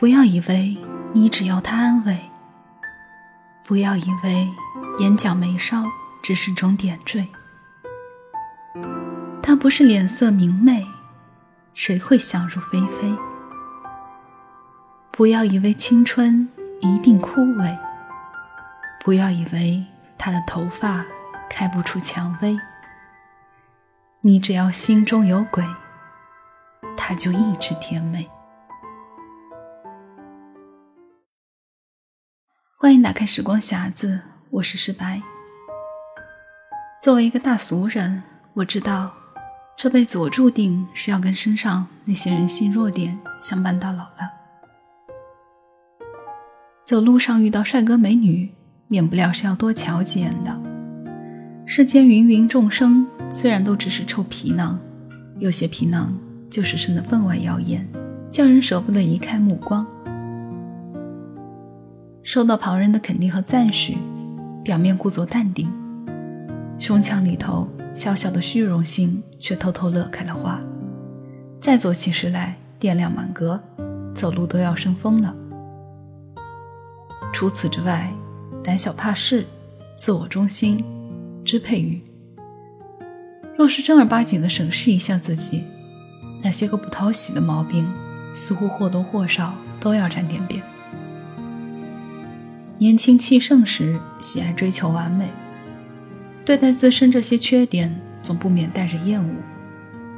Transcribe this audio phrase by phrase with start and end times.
[0.00, 0.78] 不要以为
[1.12, 2.18] 你只要他安慰，
[3.64, 4.48] 不要以为
[4.98, 5.84] 眼角眉梢
[6.22, 7.28] 只是种点缀。
[9.42, 10.86] 他不是脸色明媚，
[11.74, 13.14] 谁会想入非非？
[15.10, 16.48] 不要以为青春
[16.80, 17.76] 一定枯萎，
[19.04, 19.84] 不要以为
[20.16, 21.04] 他的头发
[21.50, 22.58] 开不出蔷薇。
[24.22, 25.62] 你只要心中有鬼，
[26.96, 28.26] 他就一直甜美。
[32.82, 35.20] 欢迎打开时光匣子，我是诗白。
[37.02, 38.22] 作为一个大俗人，
[38.54, 39.12] 我知道
[39.76, 44.32] 这辈子我注定是要跟身上那些人性弱点相伴到老了。
[46.86, 48.50] 走路上遇到帅哥美女，
[48.88, 50.58] 免不了是要多瞧几眼的。
[51.66, 54.80] 世间芸芸众生，虽然都只是臭皮囊，
[55.38, 57.86] 有些皮囊就是生得分外耀眼，
[58.30, 59.86] 叫人舍不得移开目光。
[62.22, 63.96] 受到旁人的肯定和赞许，
[64.62, 65.70] 表面故作淡定，
[66.78, 70.60] 胸腔里头小小的虚荣心却偷偷乐开了花。
[71.60, 73.60] 再做起事来电量满格，
[74.14, 75.34] 走路都要生风了。
[77.32, 78.12] 除此之外，
[78.62, 79.46] 胆小怕事、
[79.96, 80.84] 自我中心、
[81.44, 82.02] 支配欲。
[83.56, 85.64] 若是正儿八经的审视一下自己，
[86.42, 87.90] 那些个不讨喜的毛病，
[88.34, 90.62] 似乎或多或少都要沾点边。
[92.80, 95.28] 年轻气盛时，喜爱追求完美，
[96.46, 99.34] 对待自身这些缺点，总不免带着厌恶，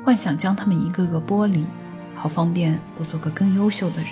[0.00, 1.64] 幻想将他们一个个剥离，
[2.14, 4.10] 好方便我做个更优秀的人。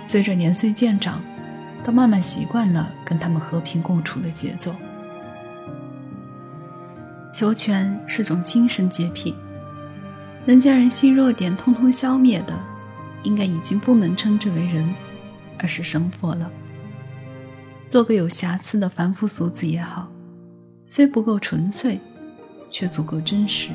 [0.00, 1.20] 随着年岁渐长，
[1.82, 4.72] 都慢慢习惯了跟他们和平共处的节奏。
[7.32, 9.34] 求全是种精神洁癖，
[10.44, 12.56] 能将人性弱点通通消灭的，
[13.24, 14.94] 应该已经不能称之为人，
[15.58, 16.48] 而是神佛了。
[17.88, 20.10] 做个有瑕疵的凡夫俗子也好，
[20.86, 22.00] 虽不够纯粹，
[22.70, 23.70] 却足够真实。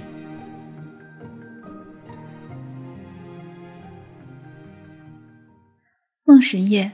[6.26, 6.92] 梦十夜，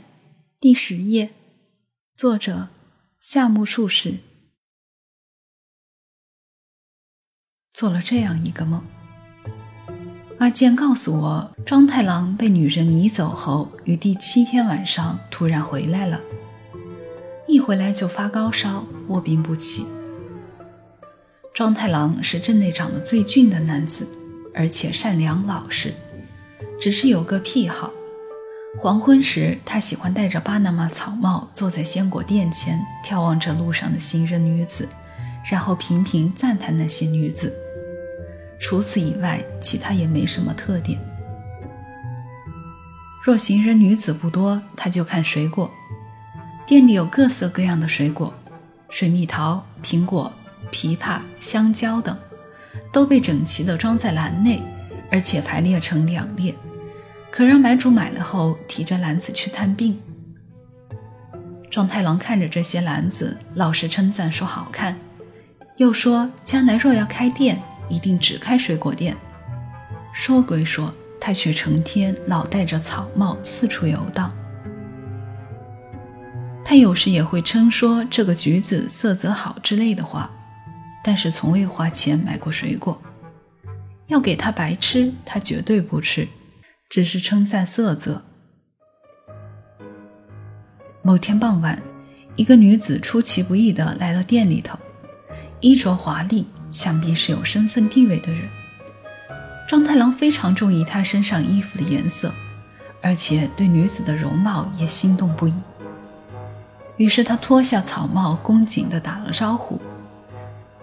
[0.60, 1.32] 第十页，
[2.16, 2.70] 作者
[3.20, 4.20] 夏目漱石。
[7.74, 8.82] 做了这样一个梦，
[10.40, 16.22] 阿健告诉我，庄太郎被女人迷走后，于第七天晚上突然回来了。
[17.56, 19.88] 一回来就发高烧，卧病不起。
[21.54, 24.06] 庄太郎是镇内长得最俊的男子，
[24.54, 25.94] 而且善良老实，
[26.82, 27.94] 只是有个癖好：
[28.78, 34.90] 黄昏时他喜欢戴着巴拿马草帽，坐在鲜果店前，眺望着路上的行人女子，
[35.50, 37.56] 然后频频赞叹那些女子。
[38.60, 41.00] 除此以外，其他也没什么特点。
[43.24, 45.72] 若行人女子不多，他就看水果。
[46.66, 48.34] 店里有各色各样的水果，
[48.90, 50.34] 水蜜桃、苹果、
[50.72, 52.18] 枇杷、香蕉等，
[52.92, 54.60] 都被整齐地装在篮内，
[55.12, 56.56] 而且排列成两列，
[57.30, 60.00] 可让买主买了后提着篮子去探病。
[61.70, 64.98] 庄太郎看着这些篮子，老是称赞说好看，
[65.78, 69.16] 又说将来若要开店，一定只开水果店。
[70.14, 74.34] 说归说，他却成天老戴着草帽四处游荡。
[76.68, 80.32] 他有时也会称说这个橘子色泽好之类的话，
[81.04, 83.00] 但是从未花钱买过水果。
[84.08, 86.28] 要给他白吃，他绝对不吃，
[86.90, 88.26] 只是称赞色泽。
[91.04, 91.80] 某天傍晚，
[92.36, 94.80] 一个女子出其不意地来到店里头，
[95.60, 98.50] 衣着华丽，想必是有身份地位的人。
[99.68, 102.34] 庄太郎非常中意她身上衣服的颜色，
[103.02, 105.54] 而且对女子的容貌也心动不已。
[106.98, 109.80] 于是他脱下草帽，恭敬地打了招呼。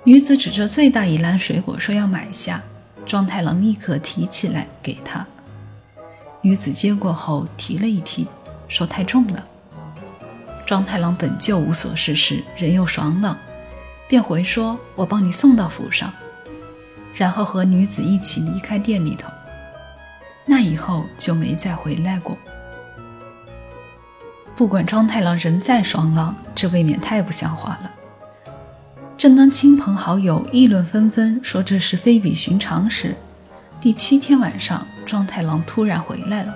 [0.05, 2.61] 女子指着最大一篮水果说要买下，
[3.07, 5.27] 庄太郎立刻提起来给她。
[6.41, 8.27] 女子接过后提了一提，
[8.69, 9.45] 说太重了。
[10.67, 13.39] 庄太郎本就无所事事，人又爽朗，
[14.09, 16.13] 便回说：“我帮你送到府上。”
[17.15, 19.31] 然后和女子一起离开店里头。
[20.45, 22.37] 那以后就没再回来过。
[24.55, 27.91] 不管庄太郎人再爽朗，这未免太不像话了。
[29.17, 33.17] 正当亲朋好友议论纷纷，说这是非比寻常时，
[33.81, 36.55] 第七天晚上，庄太郎突然回来了。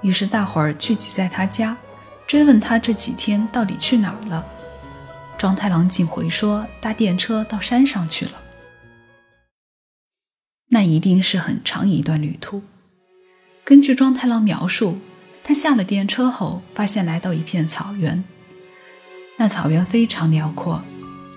[0.00, 1.76] 于是大伙儿聚集在他家，
[2.26, 4.44] 追问他这几天到底去哪儿了。
[5.36, 8.32] 庄太郎竟回说搭电车到山上去了。
[10.70, 12.62] 那一定是很长一段旅途。
[13.64, 14.98] 根据庄太郎描述，
[15.48, 18.22] 他下了电车后，发现来到一片草原。
[19.38, 20.84] 那草原非常辽阔，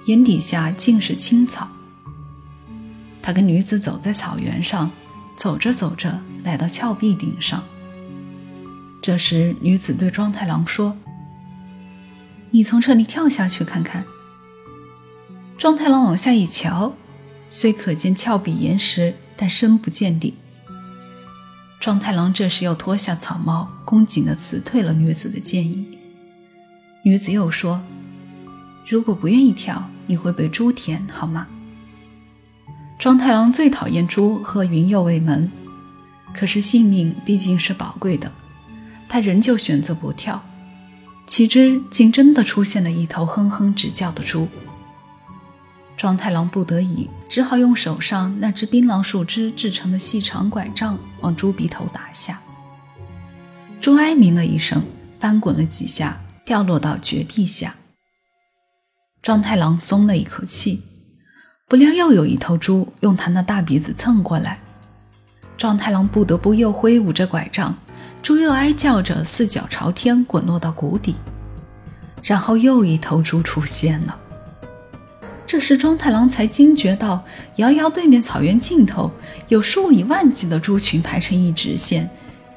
[0.05, 1.69] 眼底下尽是青草。
[3.21, 4.91] 他跟女子走在草原上，
[5.37, 7.63] 走着走着，来到峭壁顶上。
[9.01, 10.97] 这时，女子对庄太郎说
[12.51, 14.03] ：“你从这里跳下去看看。”
[15.57, 16.97] 庄太郎往下一瞧，
[17.47, 20.33] 虽可见峭壁岩石，但深不见底。
[21.81, 25.97] 庄太郎这时又脱下草帽，恭敬地辞退了女子的建议。
[27.03, 27.81] 女子又说
[28.85, 31.47] ：“如果不愿意跳，你会被猪舔，好吗？”
[32.99, 35.51] 庄太郎最讨厌猪和云右卫门，
[36.31, 38.31] 可是性命毕竟是宝贵的，
[39.09, 40.39] 他仍旧选择不跳。
[41.25, 44.47] 岂知竟真的出现了一头哼哼直叫的猪。
[45.97, 52.41] 庄太郎不得已，只好用手上那只槟榔树枝制成的细长拐杖往猪鼻头打下。
[53.79, 54.83] 猪哀鸣了一声，
[55.19, 57.75] 翻滚了几下，掉落到绝壁下。
[59.21, 60.83] 庄太郎松了一口气，
[61.68, 64.59] 不料又有一头猪用他那大鼻子蹭过来，
[65.57, 67.75] 庄太郎不得不又挥舞着拐杖，
[68.21, 71.15] 猪又哀叫着四脚朝天滚落到谷底，
[72.24, 74.19] 然后又一头猪出现了。
[75.61, 77.23] 这时，庄太郎才惊觉到，
[77.57, 79.11] 遥遥对面草原尽头，
[79.47, 82.09] 有数以万计的猪群排成一直线，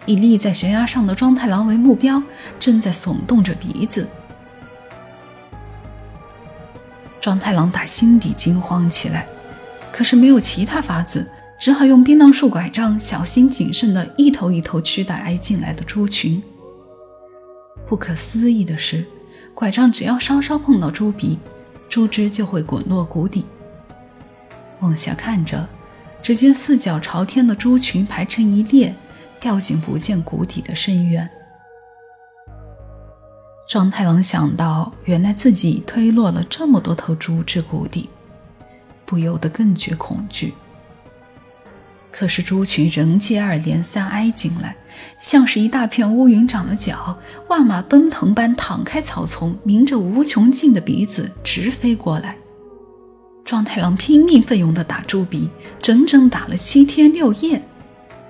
[0.06, 2.22] 以立在悬崖上的庄太郎为目标，
[2.58, 4.08] 正在耸动着鼻子。
[7.20, 9.26] 庄太郎打心底惊慌起来，
[9.92, 11.28] 可是没有其他法子，
[11.60, 16.42] 只好用槟榔树拐杖，小心谨慎地一头一头驱赶挨进来的猪群。
[17.86, 19.04] 不可思议的是，
[19.52, 21.38] 拐杖只要稍稍碰到猪鼻，
[21.94, 23.44] 树枝就会滚落谷底。
[24.80, 25.68] 往下看着，
[26.20, 28.92] 只见四脚朝天的猪群排成一列，
[29.38, 31.30] 掉进不见谷底的深渊。
[33.68, 38.10] 庄太郎想到，原来自己推落了这么多头猪至谷底，
[39.06, 40.52] 不由得更觉恐惧。
[42.16, 44.76] 可是猪群仍接二连三挨进来，
[45.18, 47.18] 像是一大片乌云长了脚，
[47.48, 52.36] 万马奔腾般淌开草丛，抿着无穷尽的鼻子直飞过来。
[53.44, 55.50] 庄太郎拼命奋勇地打猪鼻，
[55.82, 57.60] 整整打了七天六夜，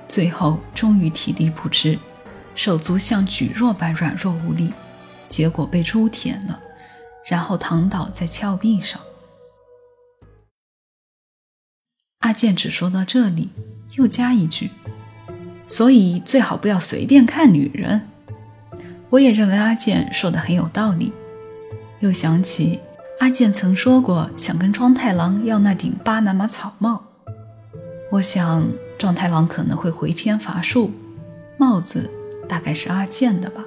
[0.09, 1.99] 最后终于体力不支，
[2.55, 4.73] 手足像举弱般软弱无力，
[5.29, 6.59] 结果被猪舔了，
[7.27, 8.99] 然后躺倒在峭壁上。
[12.45, 13.49] 阿健只说到这里。
[13.95, 14.69] 又加一句，
[15.67, 18.03] 所以最好不要随便看女人。
[19.09, 21.11] 我也认为阿健说的很有道理。
[22.01, 22.81] 又想起
[23.21, 27.03] 阿健曾说过想跟庄太郎要那顶巴拿马草帽，
[28.11, 28.63] 我想
[28.99, 30.93] 庄太郎可能会回天乏术，
[31.57, 32.11] 帽子
[32.47, 33.65] 大概是阿健的吧。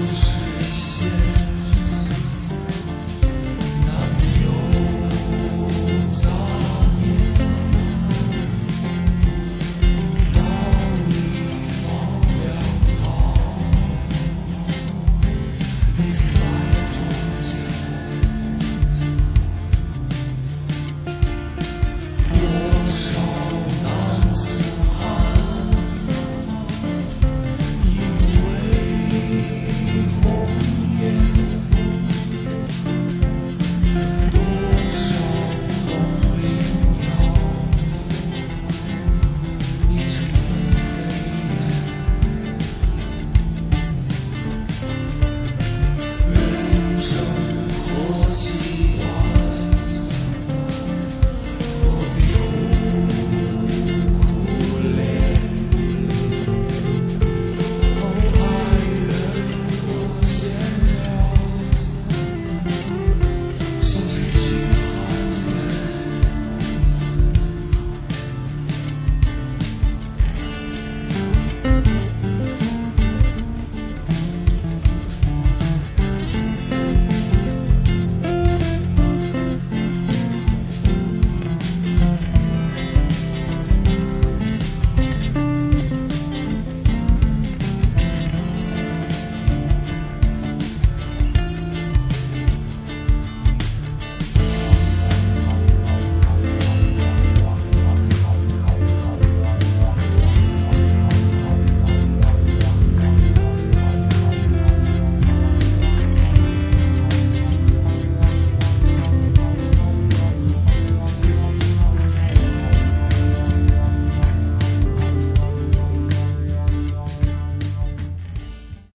[0.00, 0.38] 不实
[0.72, 1.29] 现